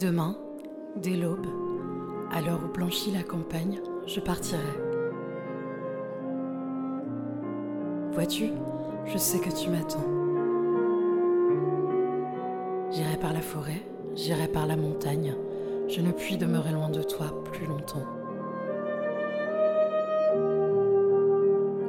Demain, 0.00 0.34
dès 0.96 1.14
l'aube, 1.14 1.46
à 2.32 2.40
l'heure 2.40 2.60
où 2.64 2.72
blanchit 2.72 3.10
la 3.10 3.22
campagne, 3.22 3.82
je 4.06 4.18
partirai. 4.18 4.62
Vois-tu, 8.12 8.50
je 9.04 9.18
sais 9.18 9.40
que 9.40 9.50
tu 9.50 9.68
m'attends. 9.68 10.08
J'irai 12.90 13.18
par 13.18 13.34
la 13.34 13.42
forêt, 13.42 13.82
j'irai 14.14 14.48
par 14.48 14.66
la 14.66 14.76
montagne, 14.76 15.34
je 15.86 16.00
ne 16.00 16.12
puis 16.12 16.38
demeurer 16.38 16.72
loin 16.72 16.88
de 16.88 17.02
toi 17.02 17.26
plus 17.44 17.66
longtemps. 17.66 18.06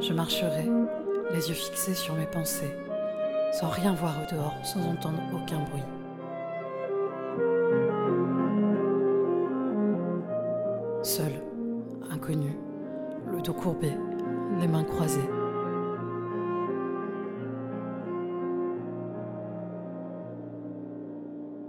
Je 0.02 0.12
marcherai, 0.12 0.68
les 1.32 1.48
yeux 1.48 1.56
fixés 1.56 1.94
sur 1.94 2.16
mes 2.16 2.28
pensées, 2.28 2.76
sans 3.54 3.70
rien 3.70 3.94
voir 3.94 4.16
au 4.22 4.36
dehors, 4.36 4.58
sans 4.66 4.82
entendre 4.82 5.22
aucun 5.34 5.60
bruit. 5.60 5.81
Seul, 11.04 11.32
inconnu, 12.12 12.56
le 13.32 13.42
dos 13.42 13.54
courbé, 13.54 13.92
les 14.60 14.68
mains 14.68 14.84
croisées. 14.84 15.20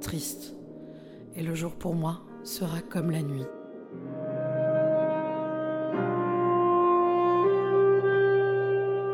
Triste, 0.02 0.54
et 1.34 1.42
le 1.42 1.54
jour 1.54 1.72
pour 1.72 1.94
moi 1.94 2.20
sera 2.44 2.82
comme 2.82 3.10
la 3.10 3.22
nuit. 3.22 3.46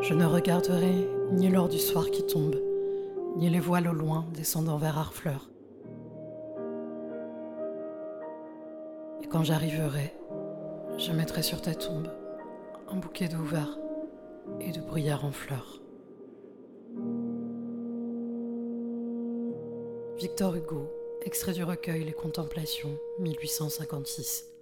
Je 0.03 0.15
ne 0.15 0.25
regarderai 0.25 1.09
ni 1.31 1.49
l'or 1.49 1.69
du 1.69 1.79
soir 1.79 2.11
qui 2.11 2.27
tombe, 2.27 2.57
ni 3.37 3.49
les 3.51 3.61
voiles 3.61 3.87
au 3.87 3.93
loin 3.93 4.25
descendant 4.35 4.79
vers 4.79 4.99
Harfleur. 4.99 5.49
Et 9.23 9.27
quand 9.27 9.45
j'arriverai, 9.45 10.15
je 10.99 11.13
mettrai 11.13 11.43
sur 11.43 11.61
ta 11.63 11.75
tombe 11.75 12.09
un 12.91 12.97
bouquet 12.97 13.29
vert 13.29 13.79
et 14.61 14.73
de 14.73 14.81
bruyères 14.81 15.25
en 15.25 15.33
fleurs. 15.33 15.81
Victor 20.19 20.57
Hugo, 20.57 20.91
extrait 21.23 21.53
du 21.53 21.63
recueil 21.63 22.05
Les 22.05 22.13
Contemplations, 22.13 22.99
1856. 23.21 24.58